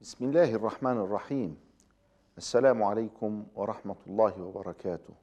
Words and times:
بسم 0.00 0.24
الله 0.24 0.54
الرحمن 0.54 0.96
الرحيم. 0.96 1.56
السلام 2.38 2.82
عليكم 2.82 3.46
ورحمة 3.54 3.96
الله 4.06 4.42
وبركاته. 4.42 5.14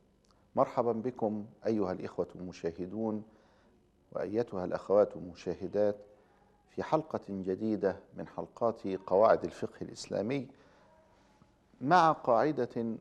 مرحبا 0.55 0.91
بكم 0.91 1.45
أيها 1.65 1.91
الإخوة 1.91 2.27
المشاهدون 2.35 3.23
وأيتها 4.11 4.65
الأخوات 4.65 5.15
المشاهدات 5.15 5.95
في 6.69 6.83
حلقة 6.83 7.21
جديدة 7.29 7.99
من 8.13 8.27
حلقات 8.27 8.87
قواعد 8.87 9.43
الفقه 9.43 9.81
الإسلامي 9.81 10.47
مع 11.81 12.11
قاعدة 12.11 12.95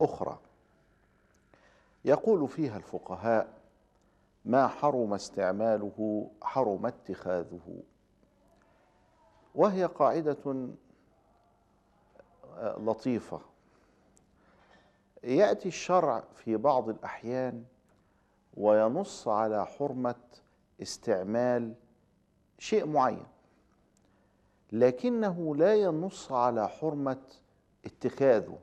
أخرى. 0.00 0.38
يقول 2.04 2.48
فيها 2.48 2.76
الفقهاء 2.76 3.58
ما 4.44 4.68
حرم 4.68 5.14
استعماله 5.14 6.30
حرم 6.42 6.86
اتخاذه 6.86 7.82
وهي 9.54 9.84
قاعدة 9.84 10.68
لطيفة. 12.78 13.40
يأتي 15.24 15.68
الشرع 15.68 16.24
في 16.34 16.56
بعض 16.56 16.88
الأحيان 16.88 17.64
وينص 18.56 19.28
على 19.28 19.66
حرمة 19.66 20.14
استعمال 20.82 21.74
شيء 22.58 22.86
معين 22.86 23.26
لكنه 24.72 25.56
لا 25.56 25.74
ينص 25.74 26.32
على 26.32 26.68
حرمة 26.68 27.22
اتخاذه 27.84 28.58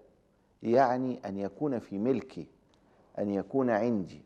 يعني 0.63 1.19
أن 1.25 1.37
يكون 1.37 1.79
في 1.79 1.97
ملكي 1.97 2.47
أن 3.19 3.29
يكون 3.29 3.69
عندي. 3.69 4.21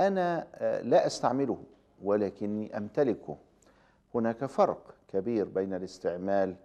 أنا 0.00 0.46
لا 0.84 1.06
أستعمله 1.06 1.64
ولكني 2.02 2.76
أمتلكه. 2.76 3.36
هناك 4.14 4.44
فرق 4.44 4.94
كبير 5.08 5.48
بين 5.48 5.74
الاستعمال 5.74 6.56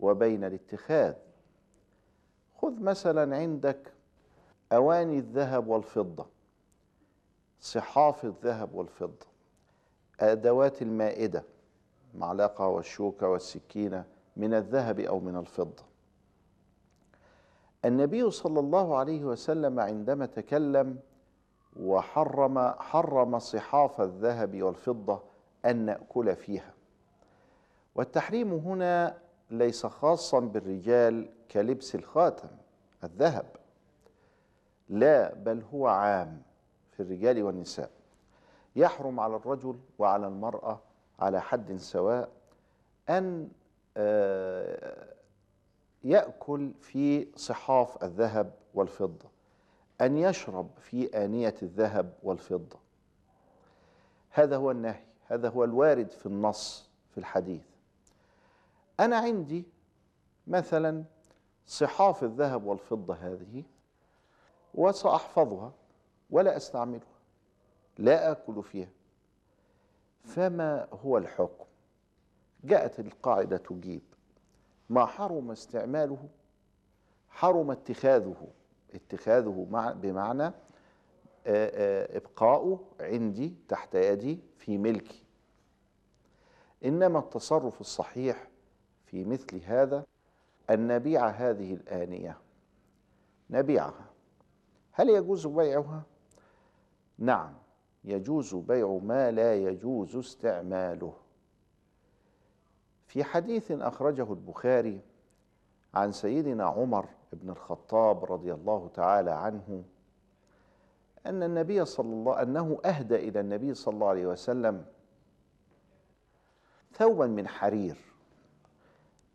وبين 0.00 0.44
الاتخاذ. 0.44 1.14
خذ 2.54 2.82
مثلا 2.82 3.36
عندك 3.36 3.92
أواني 4.72 5.18
الذهب 5.18 5.68
والفضة 5.68 6.26
صحاف 7.60 8.24
الذهب 8.24 8.74
والفضة 8.74 9.26
أدوات 10.20 10.82
المائدة 10.82 11.44
معلقة 12.14 12.68
والشوكة 12.68 13.28
والسكينة 13.28 14.04
من 14.36 14.54
الذهب 14.54 15.00
أو 15.00 15.20
من 15.20 15.36
الفضة. 15.36 15.82
النبي 17.84 18.30
صلى 18.30 18.60
الله 18.60 18.96
عليه 18.96 19.24
وسلم 19.24 19.80
عندما 19.80 20.26
تكلم 20.26 20.98
وحرم 21.76 22.58
حرم 22.68 23.38
صحاف 23.38 24.00
الذهب 24.00 24.62
والفضة 24.62 25.22
أن 25.64 25.76
نأكل 25.76 26.36
فيها. 26.36 26.74
والتحريم 27.94 28.52
هنا 28.52 29.18
ليس 29.58 29.86
خاصا 29.86 30.40
بالرجال 30.40 31.28
كلبس 31.50 31.94
الخاتم 31.94 32.48
الذهب. 33.04 33.46
لا 34.88 35.34
بل 35.34 35.62
هو 35.72 35.86
عام 35.86 36.42
في 36.92 37.00
الرجال 37.00 37.42
والنساء. 37.42 37.90
يحرم 38.76 39.20
على 39.20 39.36
الرجل 39.36 39.78
وعلى 39.98 40.26
المرأة 40.26 40.80
على 41.20 41.40
حد 41.40 41.76
سواء 41.76 42.28
أن 43.08 43.48
يأكل 46.04 46.72
في 46.80 47.28
صحاف 47.36 48.04
الذهب 48.04 48.52
والفضة 48.74 49.28
أن 50.00 50.16
يشرب 50.16 50.68
في 50.78 51.24
آنية 51.24 51.54
الذهب 51.62 52.12
والفضة. 52.22 52.78
هذا 54.30 54.56
هو 54.56 54.70
النهي 54.70 55.02
هذا 55.26 55.48
هو 55.48 55.64
الوارد 55.64 56.10
في 56.10 56.26
النص 56.26 56.90
في 57.10 57.18
الحديث. 57.18 57.73
أنا 59.00 59.16
عندي 59.16 59.64
مثلا 60.46 61.04
صحاف 61.66 62.24
الذهب 62.24 62.64
والفضة 62.64 63.14
هذه 63.14 63.64
وسأحفظها 64.74 65.72
ولا 66.30 66.56
أستعملها 66.56 67.14
لا 67.98 68.30
آكل 68.30 68.62
فيها. 68.62 68.88
فما 70.24 70.88
هو 71.04 71.18
الحكم؟ 71.18 71.64
جاءت 72.64 73.00
القاعدة 73.00 73.56
تجيب 73.56 74.02
ما 74.90 75.06
حرم 75.06 75.50
استعماله 75.50 76.28
حرم 77.28 77.70
اتخاذه 77.70 78.48
اتخاذه 78.94 79.66
مع 79.70 79.92
بمعنى 79.92 80.52
ابقاؤه 81.46 82.84
عندي 83.00 83.54
تحت 83.68 83.94
يدي 83.94 84.40
في 84.58 84.78
ملكي. 84.78 85.22
إنما 86.84 87.18
التصرف 87.18 87.80
الصحيح 87.80 88.48
في 89.14 89.24
مثل 89.24 89.60
هذا 89.64 90.04
ان 90.70 90.86
نبيع 90.86 91.28
هذه 91.28 91.74
الآنية. 91.74 92.38
نبيعها. 93.50 94.06
هل 94.92 95.08
يجوز 95.10 95.46
بيعها؟ 95.46 96.02
نعم 97.18 97.54
يجوز 98.04 98.54
بيع 98.54 99.00
ما 99.02 99.30
لا 99.30 99.54
يجوز 99.54 100.16
استعماله. 100.16 101.14
في 103.06 103.24
حديث 103.24 103.70
أخرجه 103.70 104.32
البخاري 104.32 105.00
عن 105.94 106.12
سيدنا 106.12 106.64
عمر 106.64 107.08
بن 107.32 107.50
الخطاب 107.50 108.32
رضي 108.32 108.54
الله 108.54 108.90
تعالى 108.94 109.30
عنه 109.30 109.84
أن 111.26 111.42
النبي 111.42 111.84
صلى 111.84 112.12
الله 112.12 112.42
أنه 112.42 112.78
أهدى 112.84 113.16
إلى 113.16 113.40
النبي 113.40 113.74
صلى 113.74 113.94
الله 113.94 114.08
عليه 114.08 114.26
وسلم 114.26 114.84
ثوبا 116.92 117.26
من 117.26 117.48
حرير. 117.48 118.13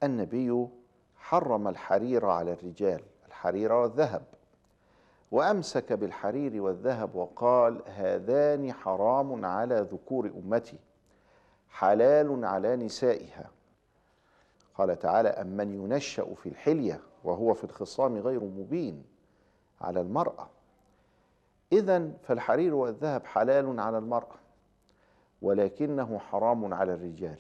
النبي 0.04 0.68
حرم 1.16 1.68
الحرير 1.68 2.26
على 2.26 2.54
الرجال 2.54 3.02
الحرير 3.28 3.72
والذهب. 3.74 4.22
وأمسك 5.32 5.94
بالحرير 5.94 6.62
والذهب 6.62 7.16
وقال 7.16 7.82
هذان 7.86 8.74
حرام 8.74 9.46
على 9.46 9.88
ذكور 9.92 10.26
أمتي 10.28 10.78
حلال 11.70 12.46
على 12.46 12.76
نسائها. 12.76 13.50
قال 14.76 15.00
تعالى 15.00 15.30
أمن 15.30 15.74
ينشأ 15.74 16.34
في 16.34 16.50
الحلية 16.50 17.02
وهو 17.24 17.54
في 17.54 17.64
الخصام 17.64 18.18
غير 18.18 18.44
مبين 18.44 19.04
على 19.82 20.02
المرأة. 20.02 20.50
إذا 21.72 22.12
فالحرير 22.24 22.76
والذهب 22.76 23.26
حلال 23.26 23.80
على 23.80 23.98
المرأة 23.98 24.36
ولكنه 25.42 26.20
حرام 26.20 26.74
على 26.74 26.94
الرجال. 26.94 27.40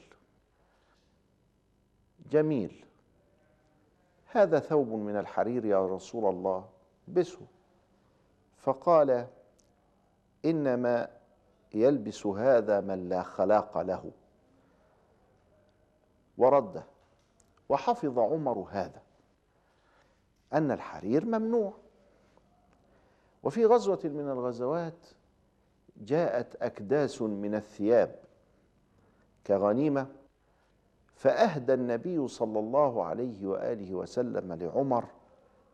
جميل. 2.32 2.86
هذا 4.32 4.60
ثوب 4.60 4.88
من 4.88 5.18
الحرير 5.18 5.66
يا 5.66 5.88
رسول 5.88 6.36
الله. 6.36 6.70
بسه. 7.08 7.42
فقال 8.58 9.28
إنما 10.46 11.08
يلبس 11.74 12.26
هذا 12.26 12.82
من 12.82 13.10
لا 13.10 13.24
خلاق 13.24 13.78
له. 13.82 14.12
ورده 16.38 16.84
وحفظ 17.70 18.20
عمر 18.20 18.68
هذا 18.72 19.02
أن 20.54 20.72
الحرير 20.72 21.26
ممنوع. 21.26 21.74
وفي 23.44 23.66
غزوة 23.66 24.00
من 24.04 24.30
الغزوات 24.30 25.08
جاءت 25.98 26.56
أكداس 26.56 27.22
من 27.22 27.56
الثياب 27.56 28.16
كغنيمة 29.48 30.08
فأهدى 31.20 31.74
النبي 31.74 32.28
صلى 32.28 32.60
الله 32.60 33.04
عليه 33.04 33.48
وآله 33.48 33.96
وسلم 33.96 34.54
لعمر 34.54 35.06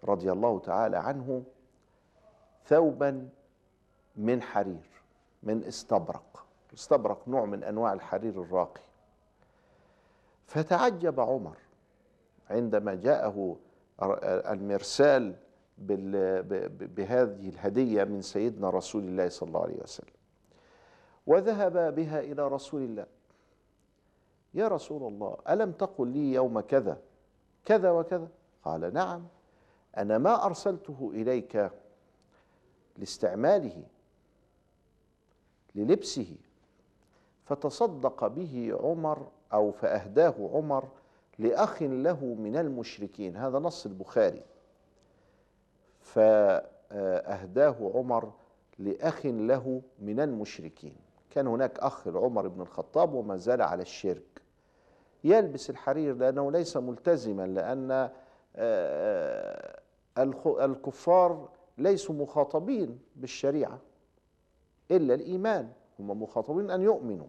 رضي 0.03 0.31
الله 0.31 0.59
تعالى 0.59 0.97
عنه 0.97 1.43
ثوبا 2.65 3.29
من 4.15 4.41
حرير 4.41 4.89
من 5.43 5.63
استبرق. 5.63 6.45
استبرق 6.73 7.27
نوع 7.27 7.45
من 7.45 7.63
أنواع 7.63 7.93
الحرير 7.93 8.41
الراقي. 8.41 8.81
فتعجب 10.47 11.19
عمر 11.19 11.57
عندما 12.49 12.95
جاءه 12.95 13.55
المرسال 14.51 15.35
بهذه 16.97 17.49
الهدية 17.49 18.03
من 18.03 18.21
سيدنا 18.21 18.69
رسول 18.69 19.03
الله 19.03 19.29
صلى 19.29 19.47
الله 19.47 19.63
عليه 19.63 19.83
وسلم 19.83 20.15
وذهب 21.27 21.95
بها 21.95 22.19
إلى 22.19 22.47
رسول 22.47 22.81
الله. 22.81 23.05
يا 24.55 24.67
رسول 24.67 25.03
الله 25.03 25.37
ألم 25.49 25.71
تقل 25.71 26.07
لي 26.07 26.33
يوم 26.33 26.59
كذا؟ 26.59 26.97
كذا 27.65 27.91
وكذا. 27.91 28.27
قال 28.63 28.93
نعم. 28.93 29.27
أنا 29.97 30.17
ما 30.17 30.45
أرسلته 30.45 31.11
إليك 31.13 31.71
لاستعماله 32.97 33.83
للبسه. 35.75 36.35
فتصدق 37.45 38.27
به 38.27 38.77
عمر 38.79 39.27
أو 39.53 39.71
فأهداه 39.71 40.49
عمر 40.53 40.87
لأخ 41.39 41.81
له 41.81 42.25
من 42.25 42.55
المشركين. 42.55 43.37
هذا 43.37 43.59
نص 43.59 43.85
البخاري. 43.85 44.43
فأهداه 46.01 47.91
عمر 47.95 48.31
لأخ 48.79 49.25
له 49.25 49.81
من 49.99 50.19
المشركين. 50.19 50.95
كان 51.29 51.47
هناك 51.47 51.79
أخ 51.79 52.07
لعمر 52.07 52.47
بن 52.47 52.61
الخطاب 52.61 53.13
وما 53.13 53.37
زال 53.37 53.61
على 53.61 53.81
الشرك. 53.81 54.41
يلبس 55.25 55.69
الحرير 55.69 56.15
لأنه 56.15 56.51
ليس 56.51 56.77
ملتزما 56.77 57.47
لأن 57.47 57.91
آه، 57.91 58.11
آه، 58.55 59.81
الكفار 60.65 61.49
ليسوا 61.77 62.15
مخاطبين 62.15 62.99
بالشريعة 63.15 63.79
إلا 64.91 65.13
الإيمان 65.13 65.71
هم 65.99 66.21
مخاطبين 66.21 66.71
أن 66.71 66.81
يؤمنوا. 66.81 67.27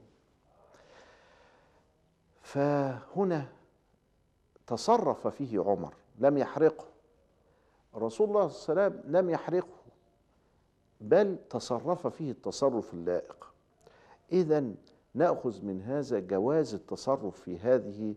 فهنا 2.43 3.46
تصرف 4.66 5.26
فيه 5.26 5.60
عمر 5.60 5.94
لم 6.19 6.38
يحرقه. 6.38 6.84
رسول 7.94 8.28
الله 8.28 8.49
صلى 8.49 8.72
الله 8.72 8.82
عليه 8.82 8.94
وسلم 8.96 9.16
لم 9.16 9.31
يحرقه 9.31 9.76
بل 11.00 11.38
تصرف 11.50 12.06
فيه 12.06 12.31
التصرف 12.31 12.94
اللائق. 12.94 13.52
اذا 14.32 14.70
نأخذ 15.16 15.64
من 15.64 15.82
هذا 15.82 16.18
جواز 16.18 16.74
التصرف 16.74 17.40
في 17.40 17.58
هذه 17.58 18.14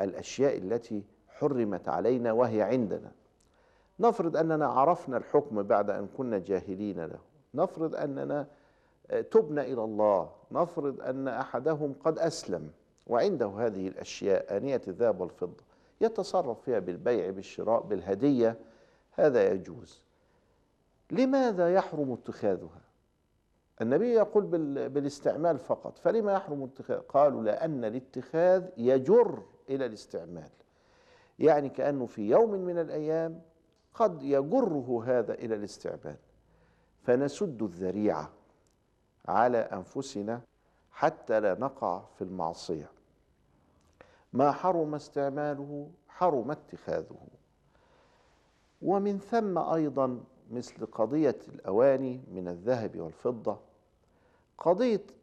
الأشياء 0.00 0.58
التي 0.58 1.02
حرمت 1.28 1.88
علينا 1.88 2.32
وهي 2.32 2.62
عندنا. 2.62 3.12
نفرض 4.00 4.36
أننا 4.36 4.66
عرفنا 4.66 5.16
الحكم 5.16 5.62
بعد 5.62 5.90
أن 5.90 6.08
كنا 6.16 6.38
جاهلين 6.38 7.00
له. 7.04 7.18
نفرض 7.54 7.94
أننا 7.94 8.46
آه، 9.10 9.20
تبنا 9.20 9.62
إلى 9.62 9.84
الله. 9.84 10.30
نفرض 10.52 11.00
أن 11.00 11.28
أحدهم 11.28 11.94
قد 12.04 12.18
أسلم. 12.18 12.70
وعنده 13.06 13.46
هذه 13.46 13.88
الأشياء 13.88 14.56
آنية 14.56 14.80
الذهب 14.88 15.20
والفضة. 15.20 15.64
يتصرف 16.00 16.60
فيها 16.60 16.78
بالبيع 16.78 17.30
بالشراء 17.30 17.82
بالهدية. 17.82 18.56
هذا 19.12 19.52
يجوز. 19.52 20.02
لماذا 21.10 21.74
يحرم 21.74 22.12
اتخاذها؟ 22.12 22.80
النبي 23.82 24.12
يقول 24.12 24.44
بال- 24.44 24.88
بالاستعمال 24.88 25.58
فقط. 25.58 25.98
فلما 25.98 26.32
يحرم 26.32 26.62
اتخاذ 26.62 26.98
قالوا 26.98 27.42
لأن 27.42 27.84
الاتخاذ 27.84 28.64
يجر 28.76 29.42
إلى 29.68 29.86
الاستعمال. 29.86 30.50
يعني 31.38 31.68
كأنه 31.68 32.06
في 32.06 32.28
يوم 32.30 32.50
من 32.50 32.78
الأيام 32.78 33.42
قد 33.94 34.22
يجره 34.22 35.02
هذا 35.06 35.34
إلى 35.34 35.54
الاستعمال. 35.54 36.16
فنسد 37.02 37.62
الذريعة 37.62 38.30
على 39.28 39.58
أنفسنا 39.58 40.40
حتى 40.92 41.40
لا 41.40 41.54
نقع 41.54 42.02
في 42.18 42.24
المعصية. 42.24 42.90
ما 44.32 44.52
حرم 44.52 44.94
استعماله 44.94 45.90
حرم 46.08 46.50
اتخاذه. 46.50 47.16
ومن 48.82 49.18
ثم 49.18 49.58
أيضا 49.58 50.20
مثل 50.54 50.86
قضية 50.86 51.38
الأواني 51.48 52.20
من 52.32 52.48
الذهب 52.48 52.96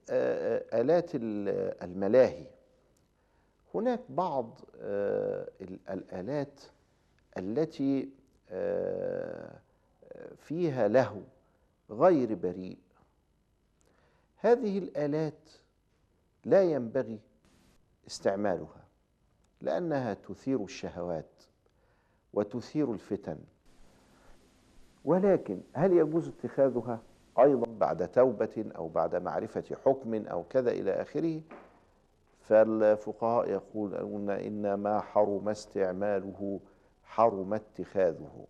آه، 0.10 0.82
آلات 0.82 1.12
ال- 1.16 1.84
الملاهي. 1.84 2.46
هناك 3.76 4.00
بعض 4.10 4.60
ال- 5.62 5.80
الآلات 5.90 6.60
التي 7.38 8.10
فيها 10.38 10.88
لهو 10.88 11.22
غير 11.90 12.36
بريء. 12.36 12.78
هذه 14.38 14.78
الآلات 14.78 15.50
لا 16.46 16.64
ينبغي 16.64 17.20
استعمالها 18.08 18.86
لأنها 19.62 20.14
تثير 20.14 20.64
الشهوات 20.64 21.44
وتثير 22.34 22.92
الفتن. 22.94 23.38
ولكن 25.06 25.62
هل 25.74 25.94
يجوز 25.94 26.28
اتخاذها 26.28 27.00
أيضا 27.40 27.68
بعد 27.80 28.08
توبة 28.12 28.66
أو 28.76 28.88
بعد 28.88 29.16
معرفة 29.16 29.64
حكم 29.86 30.26
أو 30.28 30.44
كذا 30.44 30.72
إلى 30.72 30.92
آخره؟ 30.92 31.42
فالفقهاء 32.42 33.50
يقولون 33.50 34.30
ان 34.30 34.74
ما 34.74 35.00
حرم 35.02 35.50
استعماله 35.50 36.60
حرم 37.04 37.54
اتخاذه. 37.54 38.46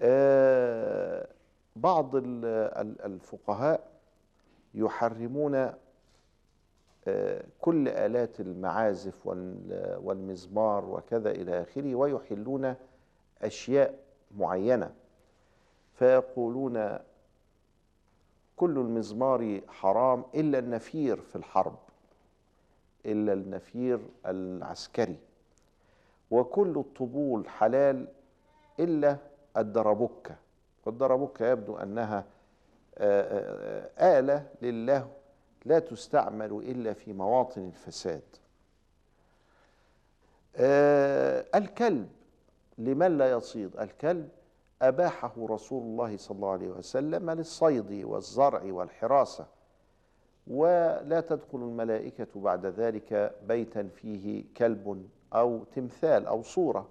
آه، 0.00 1.26
بعض 1.76 2.16
ال- 2.16 2.44
ال- 2.44 3.02
الفقهاء 3.02 3.90
يحرمون 4.74 5.72
آه، 7.08 7.44
كل 7.60 7.88
آلات 7.88 8.40
المعازف 8.40 9.26
وال- 9.26 9.98
والمزمار 10.04 10.84
وكذا 10.84 11.30
إلى 11.30 11.62
آخره 11.62 11.94
ويحلون 11.94 12.74
أشياء 13.42 13.94
معينة. 14.38 14.94
فيقولون 15.94 16.98
كل 18.56 18.78
المزمار 18.78 19.60
حرام 19.68 20.24
إلا 20.34 20.58
النفير 20.58 21.20
في 21.20 21.36
الحرب 21.36 21.78
إلا 23.06 23.32
النفير 23.32 24.00
العسكري. 24.26 25.18
وكل 26.30 26.78
الطبول 26.78 27.48
حلال 27.48 28.08
إلا 28.80 29.16
الدربكة 29.56 30.36
والدربكة 30.86 31.46
يبدو 31.46 31.76
أنها 31.76 32.24
آه، 32.98 33.88
آه، 33.98 34.18
آلة 34.18 34.46
للهو 34.62 35.08
لا 35.64 35.78
تستعمل 35.78 36.52
إلا 36.52 36.92
في 36.92 37.12
مواطن 37.12 37.66
الفساد. 37.66 38.22
آه، 40.56 41.44
الكلب 41.54 42.08
لمن 42.80 43.18
لا 43.18 43.30
يصيد 43.30 43.76
الكلب 43.76 44.28
أباحه 44.82 45.32
رسول 45.38 45.82
الله 45.82 46.16
صلى 46.16 46.36
الله 46.36 46.50
عليه 46.50 46.68
وسلم 46.68 47.30
للصيد 47.30 48.04
والزرع 48.04 48.62
والحراسة. 48.64 49.46
ولا 50.46 51.20
تدخل 51.20 51.58
الملائكة 51.58 52.40
بعد 52.40 52.66
ذلك 52.66 53.34
بيتا 53.48 53.82
فيه 53.82 54.44
كلب 54.56 55.08
أو 55.34 55.64
تمثال 55.64 56.26
أو 56.26 56.42
صورة. 56.42 56.88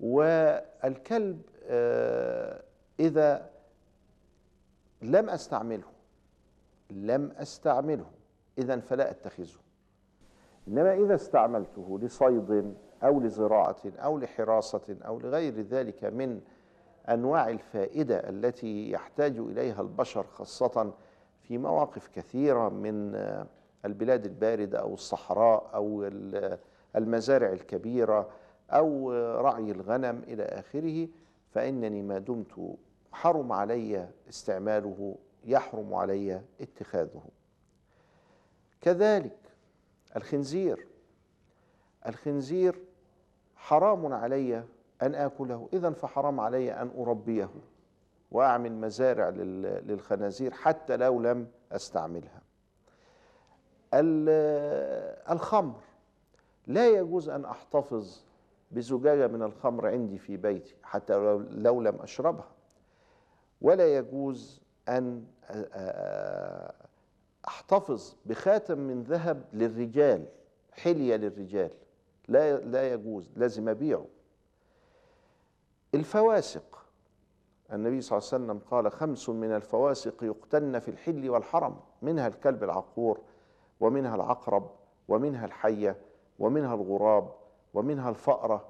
والكلب 0.00 1.42
آه، 1.64 2.62
إذا 3.00 3.50
لم 5.02 5.30
أستعمله 5.30 5.88
لم 6.90 7.32
أستعمله 7.36 8.06
إذا 8.58 8.80
فلا 8.80 9.10
أتخذه. 9.10 9.58
إنما 10.68 10.94
إذا 10.94 11.14
استعملته 11.14 11.98
لصيد 12.02 12.74
أو 13.02 13.20
لزراعة 13.20 13.76
أو 13.98 14.18
لحراسة 14.18 14.96
أو 15.06 15.18
لغير 15.18 15.60
ذلك 15.60 16.04
من 16.04 16.40
أنواع 17.08 17.48
الفائدة 17.48 18.28
التي 18.28 18.90
يحتاج 18.90 19.38
إليها 19.38 19.80
البشر 19.80 20.22
خاصة 20.26 20.92
في 21.42 21.58
مواقف 21.58 22.08
كثيرة 22.08 22.68
من 22.68 23.14
البلاد 23.84 24.24
الباردة 24.24 24.78
أو 24.80 24.94
الصحراء 24.94 25.70
أو 25.74 26.04
ال- 26.04 26.58
المزارع 26.96 27.52
الكبيرة 27.52 28.28
أو 28.70 29.12
رعي 29.40 29.70
الغنم 29.70 30.22
إلى 30.28 30.42
آخره 30.42 31.08
فإنني 31.50 32.02
ما 32.02 32.18
دمت 32.18 32.76
حرم 33.12 33.52
علي 33.52 34.08
استعماله 34.28 35.16
يحرم 35.44 35.94
علي 35.94 36.40
اتخاذه. 36.60 37.22
كذلك 38.80 39.38
الخنزير. 40.16 40.86
الخنزير 42.06 42.78
حرام 43.56 44.12
علي 44.12 44.64
أن 45.02 45.14
آكله. 45.14 45.68
اذا 45.72 45.90
فحرام 45.90 46.40
علي 46.40 46.72
أن 46.72 46.90
أربيه 46.98 47.48
وأعمل 48.30 48.72
مزارع 48.72 49.28
لل- 49.28 49.86
للخنازير 49.88 50.52
حتى 50.52 50.96
لو 50.96 51.20
لم 51.20 51.48
أستعملها. 51.72 52.40
ال- 53.94 55.16
الخمر 55.30 55.74
لا 56.66 56.88
يجوز 56.88 57.28
أن 57.28 57.44
أحتفظ 57.44 58.20
بزجاجة 58.70 59.26
من 59.26 59.42
الخمر 59.42 59.86
عندي 59.86 60.18
في 60.18 60.36
بيتي 60.36 60.74
حتى 60.82 61.14
لو, 61.14 61.80
لم 61.80 61.96
أشربها. 62.02 62.48
ولا 63.62 63.96
يجوز 63.96 64.60
أن 64.88 65.24
أ- 65.48 65.52
أ- 65.52 66.86
أحتفظ 67.48 68.14
بخاتم 68.26 68.78
من 68.78 69.02
ذهب 69.02 69.44
للرجال 69.52 70.24
حلية 70.72 71.16
للرجال. 71.16 71.70
لا 72.28 72.56
لا 72.56 72.92
يجوز 72.92 73.30
لازم 73.36 73.68
أبيعه. 73.68 74.06
الفواسق 75.94 76.86
النبي 77.72 78.00
صلى 78.00 78.18
الله 78.18 78.28
عليه 78.32 78.44
وسلم 78.44 78.58
قال 78.70 78.92
خمس 78.92 79.28
من 79.28 79.52
الفواسق 79.52 80.24
يقتن 80.24 80.78
في 80.78 80.90
الحل 80.90 81.30
والحرم 81.30 81.80
منها 82.02 82.26
الكلب 82.26 82.64
العقور 82.64 83.20
ومنها 83.80 84.14
العقرب 84.14 84.70
ومنها 85.08 85.46
الحية 85.46 85.96
ومنها 86.38 86.74
الغراب 86.74 87.32
ومنها 87.74 88.10
الفأرة. 88.10 88.68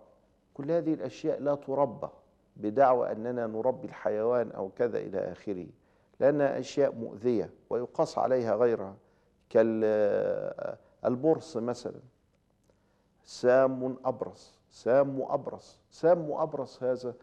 كل 0.55 0.71
هذه 0.71 0.95
الأشياء 0.95 1.41
لا 1.41 1.55
تربى 1.55 2.09
بدعوى 2.57 3.13
أننا 3.13 3.47
نربي 3.47 3.87
الحيوان 3.87 4.53
أو 4.53 4.69
كذا 4.69 4.99
إلى 4.99 5.19
آخره 5.19 5.67
لأنها 6.21 6.59
أشياء 6.59 6.95
مؤذية 6.95 7.51
ويقاس 7.71 8.19
عليها 8.19 8.57
غيرها 8.57 8.97
كالبرص 11.03 11.57
مثلا. 11.57 12.01
سام 13.27 13.97
أبرص 14.05 14.59
سام 14.71 15.23
أبرص 15.23 15.79
سام 15.91 16.33
أبرص 16.33 16.83
هذا 16.83 17.15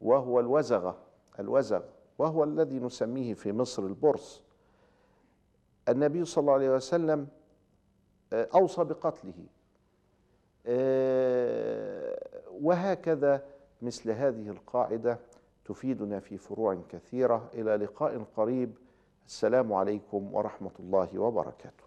وهو 0.00 0.40
الوزغة 0.40 0.96
الوزغ 1.40 1.82
وهو 2.18 2.44
الذي 2.44 2.78
نسميه 2.78 3.34
في 3.34 3.52
مصر 3.52 3.82
البرص. 3.82 4.42
النبي 5.88 6.24
صلى 6.24 6.42
الله 6.42 6.52
عليه 6.52 6.70
وسلم 6.70 7.28
آه، 8.32 8.48
أوصى 8.54 8.84
بقتله. 8.84 9.46
آه، 10.66 12.18
وهكذا 12.60 13.44
مثل 13.82 14.10
هذه 14.10 14.48
القاعدة 14.48 15.18
تفيدنا 15.64 16.20
في 16.20 16.38
فروع 16.38 16.78
كثيرة. 16.88 17.50
إلى 17.54 17.76
لقاء 17.76 18.24
قريب. 18.36 18.74
السلام 19.26 19.72
عليكم 19.72 20.34
ورحمة 20.34 20.70
الله 20.80 21.18
وبركاته. 21.18 21.84